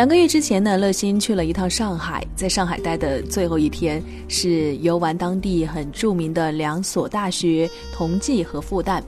[0.00, 9.02] 两个月之前呢，乐心去了一趟上海，在上海待的最后一天是游玩当地很著名的两所大学——同济和复旦。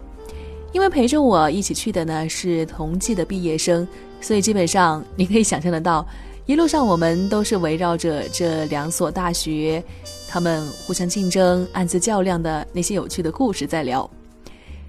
[0.71, 3.89] 因为陪着我一起去的呢是同济的毕业生，
[4.21, 6.07] 所以基本上你可以想象得到，
[6.45, 9.83] 一路上我们都是围绕着这两所大学，
[10.29, 14.11] 他们互相竞争、暗自较量的那些有趣的故事在聊。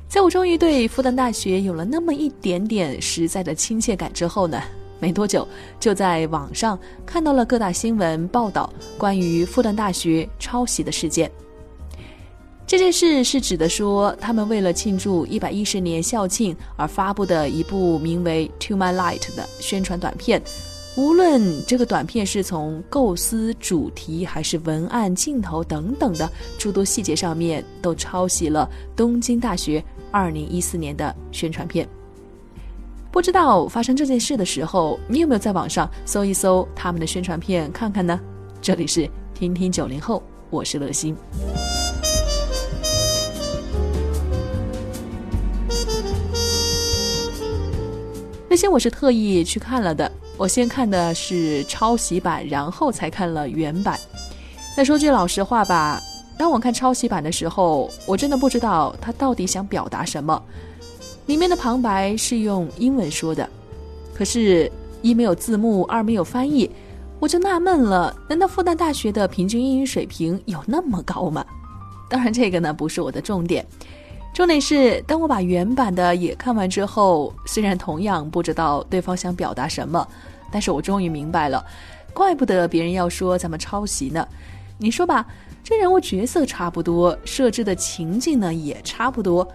[0.09, 4.61] 在我终于对复旦大学有了那么一点点实在的亲切感之后呢？
[5.03, 5.45] 没多久，
[5.81, 11.29] 就在网上看到了各大新闻报道关于复旦大学抄袭的事件。
[12.65, 20.41] 这件事是指的说，他们为了庆祝一百一十年校庆而发布的一部名为《To My Light》的宣传短片，
[20.95, 31.85] 无论这个短片是从构思、主题还是文案、镜头等等的诸多细节上面，都抄袭了东京大学二零一四年的宣传片。
[33.13, 38.19] 不知道发生这件事的时候，你有没有在网上搜一搜他们的宣传片看看呢？
[38.59, 41.15] 这里是听听九零后，我是乐心。
[48.49, 53.99] 那些我是特意去看了的，我先看的是抄袭版，然后才看了原版。
[54.75, 56.01] 那说句老实话吧，
[56.35, 60.43] 当我看抄袭版的时候，我真的不知道他到底想表达什么。
[61.25, 63.47] 里面的旁白是用英文说的，
[64.13, 64.69] 可是，
[65.01, 66.69] 一没有字幕，二没有翻译，
[67.17, 71.45] 我就纳闷了：难道复旦大学的平均英语水平有那么高吗？
[72.09, 73.65] 当然，这个呢不是我的重点，
[74.33, 80.05] 重点是当我把原版的也看完之后，虽然同样不知道对方想表达什么，
[80.51, 81.65] 但是我终于明白了，
[82.13, 84.27] 怪不得别人要说咱们抄袭呢。
[84.77, 85.25] 你说吧，
[85.63, 89.47] 这人物角色差不多，设置的情境呢也差不多。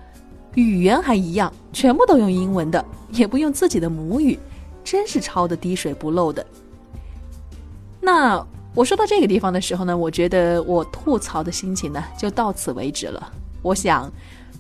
[0.58, 4.36] 语言还一样，全部都用英文的，也不用自己的母语，
[4.82, 6.44] 真是抄的滴水不漏的。
[8.00, 13.32] 那我说到这个地方的时候呢，我觉得我吐槽的心情呢就到此为止了。
[13.62, 14.10] 我想，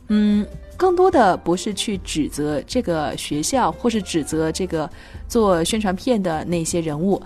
[0.06, 4.88] 嗯，更多的不是去指责这个学校，或是指责这个
[5.26, 7.20] 做宣传片的那些人物，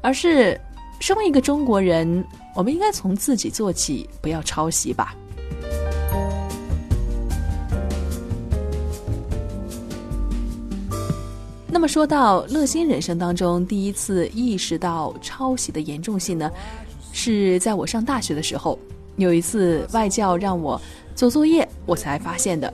[0.00, 0.60] 而是
[0.98, 2.24] 身为一个中国人，
[2.56, 5.14] 我们应该从自己做起，不要抄袭吧。
[11.70, 16.50] 那么说到乐心人生当中第一次意识到抄袭的严重性呢，
[17.12, 18.78] 是在我上大学的时候，
[19.16, 20.80] 有一次外教让我
[21.14, 22.72] 做作业，我才发现的。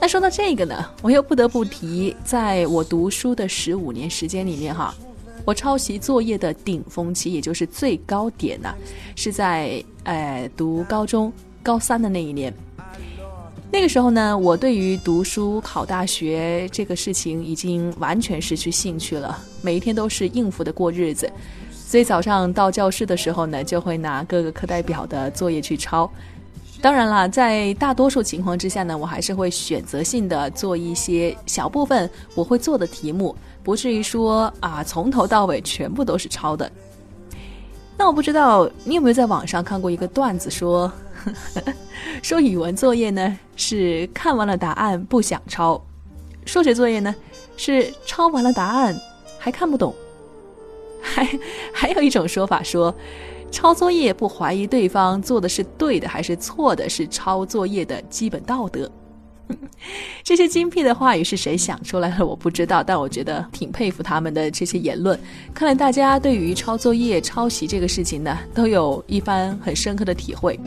[0.00, 4.94] 那说到这个呢，我又不得不提，在我读书的十五年时间里面哈，
[5.44, 8.74] 我抄袭作业的顶峰期，也就是最高点呢，
[9.14, 12.52] 是在呃读高中高三的那一年。
[13.70, 21.30] 那个时候呢，我对于读书考大学这个事情已经完全失去兴趣了，每一天都是应付的过日子，
[21.70, 26.10] 所以早上到教室的时候呢，就会拿各个课代表的作业去抄。
[26.80, 36.70] 当然了，在大多数情况之下呢，我还是会选择性的做一些小部分我会做的题目，不至于说啊从头到尾全部都是抄的。
[37.98, 40.90] 那我不知道你有没有在网上看过一个段子说。
[40.90, 40.92] 说
[42.22, 45.80] 说语文作业呢是看完了答案不想抄，
[46.44, 47.14] 数学作业呢？
[47.56, 48.96] 是抄完了答案
[49.38, 49.94] 还看不懂，
[51.02, 51.28] 还
[51.72, 52.94] 还有一种说法说，
[53.50, 58.90] 抄作业不怀疑对方做的是对的还是错的，是抄作业的基本道德。
[60.22, 62.26] 这些精辟的话语是谁想出来的？
[62.26, 65.18] 我不知道，但我觉得挺佩服他们的这些言论。
[65.54, 70.58] 看来大家对于抄作业、抄袭这个事情呢，都有一番很深刻的体会。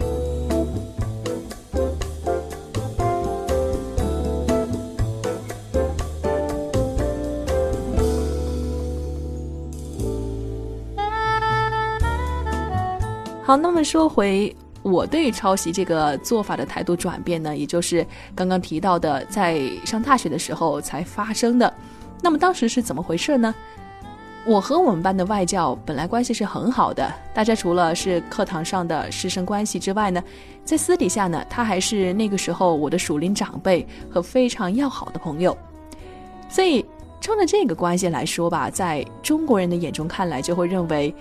[13.44, 18.06] 好，那么说回我对抄袭这个做法的态度转变呢，也就是
[18.36, 21.74] 刚刚提到的，在上大学的时候才发生的。
[22.22, 23.54] 那么当时是怎么回事呢？
[24.46, 30.24] 我和我们班的外教本来关系是很好的，大家除了是课堂上的师生关系之外呢，
[30.66, 35.56] 在私底下呢，他还是那个时候我的属灵长辈和非常要好的朋友。
[36.50, 36.86] 所以
[37.20, 41.14] 冲着这个关系来说吧，在中国人的眼中看来，就会认为。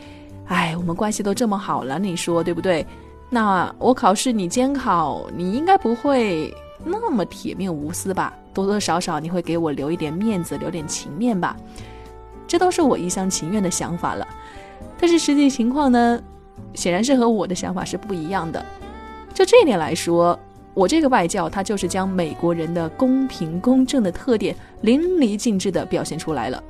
[0.47, 2.85] 哎，我们关系都这么好了，你说对不对？
[3.33, 6.53] 那我考试你监考，你应该不会
[6.85, 8.35] 那么铁面无私吧？
[8.53, 11.57] 多多少少你会给我留一点面子，留点情面吧？
[12.49, 14.27] 这都是我一厢情愿的想法了。
[14.99, 16.21] 但是实际情况呢，
[16.75, 18.67] 显然是和我的想法是不一样的。
[19.33, 20.37] 就这一点来说，
[20.75, 26.61] 我这个外教他就是将美国人的公平公正的特点淋漓尽致地表现出来了。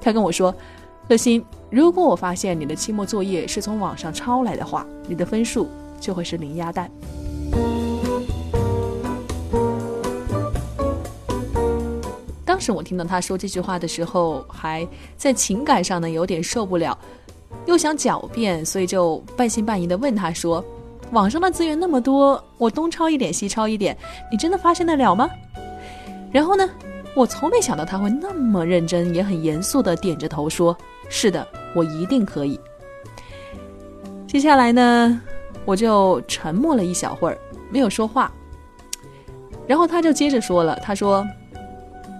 [0.00, 0.54] 他跟我说。
[1.08, 5.68] 乐心，如果我发现你的期末作业是从网上抄来的话，你的分数
[6.04, 6.90] 就会是零鸭蛋。
[12.44, 14.86] 当时我听到他说这句话的时候，还
[15.16, 16.96] 在情感上呢有点受不了，
[17.64, 20.62] 又想狡辩，所以就半信半疑的问他说
[21.10, 23.96] ：“网上的资源那么多，我东抄一点西抄一点，
[24.30, 25.26] 你真的发现得了吗？”
[26.30, 26.68] 然后呢，
[27.16, 30.76] 我从没想到他会那么认真，也很严肃的点着头说
[31.08, 32.60] ：“是的，我一定可以。”
[34.28, 35.20] 接下来呢，
[35.64, 37.38] 我就沉默了一小会儿，
[37.70, 38.32] 没有说话。
[39.66, 41.26] 然后他就接着说了，他说。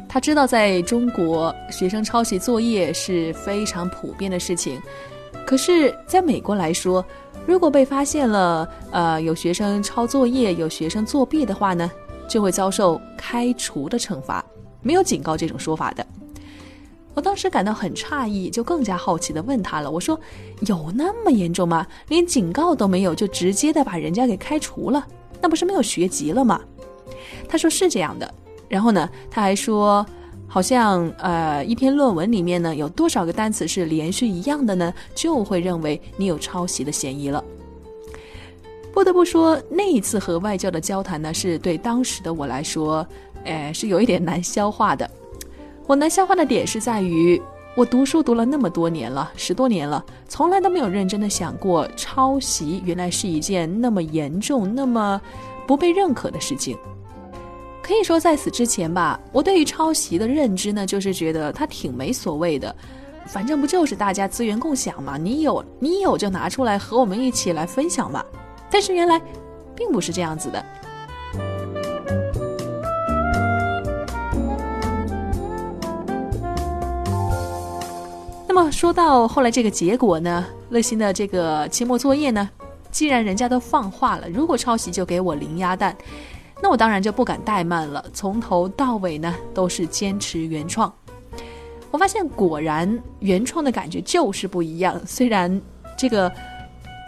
[0.06, 4.80] 他知道，在中国，学生抄袭作业是非常普遍的事情。
[5.44, 7.04] 可是，在美国来说，
[7.44, 11.90] 如果被发现了，呃，有学生抄作业、有学生作弊的话呢，
[12.28, 14.44] 就会遭受开除的惩罚，
[14.82, 16.06] 没有警告这种说法的。
[17.14, 19.90] 我当时感到很诧异，就更加好奇的问他了。
[19.90, 20.18] 我说
[20.66, 21.86] ：“有那么严重吗？
[22.08, 25.06] 连警告都没有，就直接的把人家给开除了？
[25.40, 26.60] 那不是没有学籍了吗？”
[27.48, 28.34] 他说：“是这样的。”
[28.68, 30.04] 然后呢，他还说，
[30.48, 37.42] 好像呃，一篇论文里面呢，有多少个单词是连续一样的呢，就会认为你有抄袭的嫌疑了。
[38.92, 43.06] 不得不说，那一次和外教的交谈呢，是对当时的我来说，
[43.44, 45.08] 哎，是有一点难消化的。
[45.86, 47.40] 我难消化的点是在于，
[47.74, 55.20] 我读书读了那么多年了，十多年了，从来都没有认真的想过，抄袭原来是一件那么严重、那么
[55.66, 56.78] 不被认可的事情。
[57.82, 62.74] 可以说，在此之前吧，我对于抄袭的认知呢，就是觉得它挺没所谓的，
[63.26, 68.24] 反正不就是大家资源共享嘛，你有你有就拿出来和我们一起来分享嘛。
[68.70, 69.20] 但是原来，
[69.76, 70.64] 并不是这样子的。
[78.74, 82.50] 说到后来这个结果呢，乐心的这个期末作业呢，
[82.90, 85.96] 既然人家都放话了，如果抄袭就给我零鸭蛋。
[86.60, 90.92] 那我当然就不敢怠慢了，从头到尾呢都是坚持原创。
[91.92, 95.00] 我发现果然原创的感觉就是不一样。
[95.06, 95.60] 虽然
[95.96, 96.30] 这个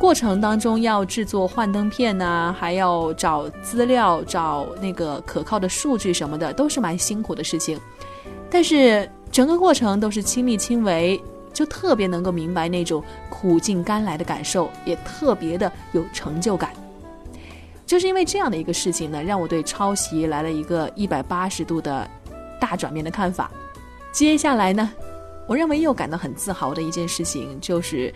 [0.01, 7.79] 过程当中要制作幻灯片呐，还要找资料、找那个可靠的数据什么的，都是蛮辛苦的事情。
[8.49, 11.21] 但是整个过程都是亲力亲为，
[11.57, 16.71] 就特别能够明白那种苦尽甘来的感受，也特别的有成就感。
[17.87, 22.07] 就是因为这样的一个事情呢，让我对抄袭来了一个一百八十度的
[22.61, 23.51] 大转变的看法。
[24.13, 24.93] 接下来呢，
[25.47, 28.13] 我认为又感到很自豪的一件事情，就是，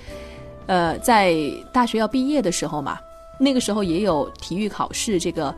[0.67, 1.35] 呃，在
[1.73, 2.99] 大学要毕业的时候嘛，
[3.39, 5.55] 那个时候也有体育考试，这个，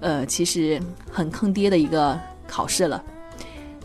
[0.00, 0.80] 呃，其实
[1.12, 2.18] 很坑爹的一个
[2.48, 3.04] 考试了。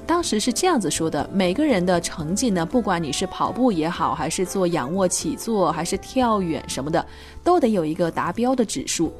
[0.05, 7.05] 当时是这样子说的：每个人的成绩呢，不管你是跑步也好，还是做仰卧起坐，还是跳远什么的，
[7.43, 9.13] 都得有一个达标的指数。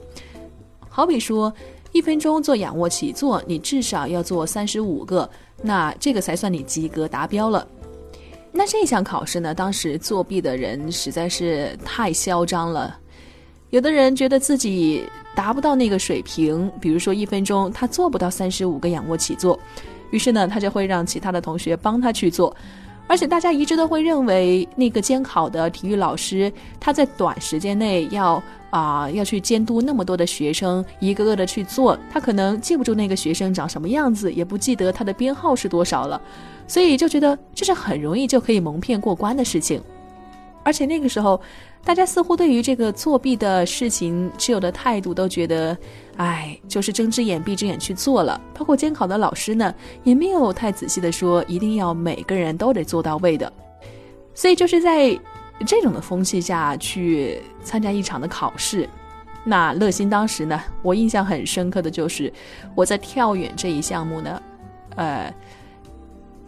[0.90, 1.54] 好比说，
[1.94, 5.30] 一分钟做仰卧起坐，你至少要做三十五个，
[5.62, 7.66] 那这个才算你及格达标了。
[8.52, 12.98] 那这项考试呢，当时作弊的人实在是太嚣张了。
[13.70, 19.58] 有的人觉得自己达不到那个水平，比如说一分钟他做不到三十五个仰卧起坐，
[20.12, 22.56] 于是呢，他就会让其他的同学帮他去做。
[23.08, 36.22] 而且大家一致都会认为，那个监考的体育老师他在短时间内要啊要去监督那么多的学生，一个个的去做，他可能记不住那个学生长什么样子，也不记得他的编号是多少了，
[36.68, 39.82] 所以就觉得这是很容易就可以蒙骗过关的事情。
[40.64, 41.42] 而且那个时候，
[41.84, 45.76] 大家似乎对于这个作弊的事情持有的态度都觉得，
[46.18, 48.40] 哎，就是睁只眼闭只眼去做了。
[48.54, 53.52] 包括监考的老师呢，也没有太仔细的说一定要每个人都得做到位的。
[54.36, 55.20] 所以就是在
[55.66, 58.88] 这种的风气下去参加一场的考试。
[59.44, 62.32] 那乐心当时呢，我印象很深刻的就是
[62.76, 64.42] 我在跳远这一项目呢，
[64.96, 65.34] 呃，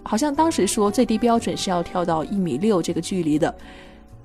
[0.04, 3.54] 好像当时说最低标准是要跳到一米六这个距离的。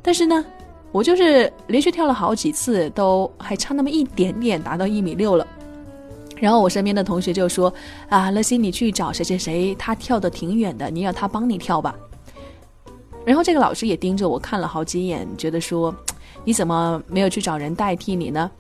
[0.03, 0.45] 但是呢，
[0.91, 5.47] 我就是连续跳了好几次，都还差那么一点点达到一米六了。
[6.37, 7.73] 然后我身边的同学就说
[8.09, 11.95] ：“啊，乐心，你去找谁谁谁，他跳的挺远的，你让他帮你跳吧。”
[13.27, 15.95] 然后这个老师也盯着我看了好几眼，觉得说
[16.45, 18.51] ：“你怎么没有去找人代替你呢？”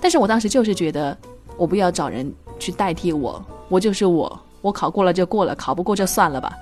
[0.00, 1.16] 但是我当时就是觉得，
[1.56, 6.54] 我不要找人去代替我，我就是我，我考过了就过了，考不过就算了吧。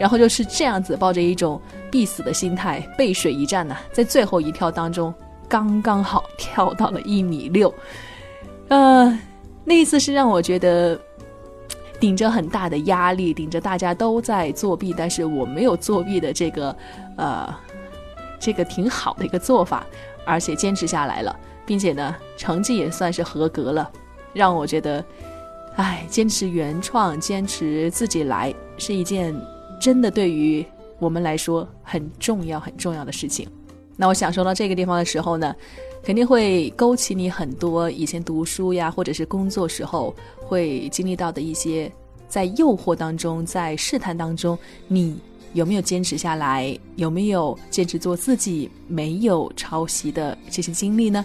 [0.00, 5.12] 然后就是这样子，抱着一种必死的心态，背水一战呢，在最后一跳当中，
[5.46, 7.72] 刚刚好跳到了一米六。
[8.68, 9.20] 呃，
[9.62, 10.98] 那一次是让我觉得
[12.00, 16.74] 顶着很大的压力，顶着大家都在作弊，但是我没有作弊的这个，
[17.18, 17.54] 呃，
[18.38, 19.86] 这个挺好的一个做法，
[20.24, 23.90] 而且坚持下来了，并且呢，成绩也算是合格了，
[24.32, 25.04] 让我觉得，
[25.76, 29.38] 哎，坚持原创，坚持自己来，是一件
[29.80, 30.64] 真的对于
[30.98, 33.48] 我们来说很重要、很重要的事情。
[33.96, 35.54] 那我想说到这个地方的时候呢，
[36.02, 41.90] 肯定会勾起你很多以前读书呀，或者是工作时候会经历到的一些
[42.28, 45.18] 在诱惑当中，在试探当中，你
[45.54, 46.78] 有没有坚持下来？
[46.96, 48.70] 有没有坚持做自己？
[48.86, 51.24] 没有抄袭的这些经历呢？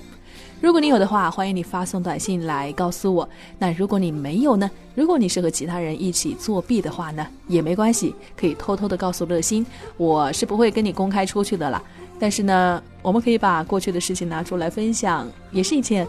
[0.61, 3.27] 如果你有的话，欢迎你发送短信来告诉我。
[3.59, 4.69] 那如果你没有呢？
[4.95, 9.65] 如果你是和其他人一起作弊的话呢，也没关系，可以偷偷的告诉乐心，
[9.97, 11.81] 我是不会跟你公开出去的啦。
[12.19, 16.07] 但是呢，我们可以把过去的事情拿出来分享，也是一件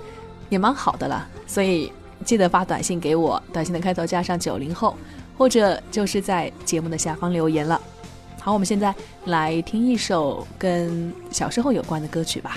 [0.48, 1.28] 也蛮好的了。
[1.46, 1.92] 所以
[2.24, 4.96] 记得发短信给我，短信的开头加上九零后，
[5.36, 7.78] 或者就是在节目的下方留言了。
[8.40, 12.56] 好，我们现在来听一首跟小时候有关的歌曲吧。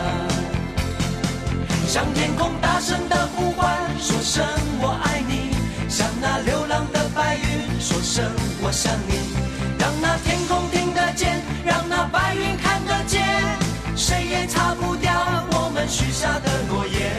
[14.51, 15.11] 擦不掉
[15.53, 17.11] 我们许下的诺言。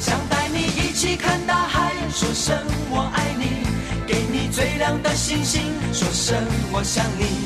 [0.00, 2.56] 想带你一起看大海，说声
[2.88, 3.66] 我爱你，
[4.06, 5.62] 给你最亮的星星，
[5.92, 6.36] 说声
[6.72, 7.45] 我想你，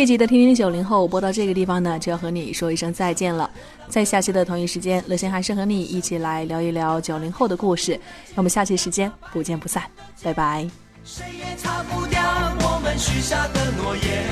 [0.00, 3.50] 这一集的听听九零后播到这个地方呢，就要和你说一声再见了。
[3.86, 8.00] 在下期的同一时间，乐心还是和你一起来聊一聊九零后的故事。
[8.34, 9.82] 我们下期时间不见不散，
[10.22, 10.66] 拜拜。
[11.04, 12.18] 谁也擦不掉
[12.62, 14.24] 我们许下的诺言，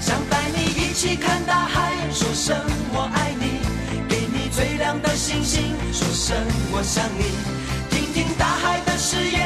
[0.00, 2.56] 想带你一起看大海，说声
[2.92, 3.58] 我爱你，
[4.08, 6.36] 给你最亮的星星，说声
[6.70, 7.24] 我想你，
[7.90, 9.45] 听听大海的誓言，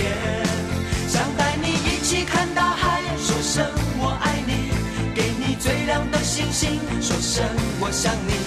[6.33, 7.45] 星星说声
[7.81, 8.40] 我想你。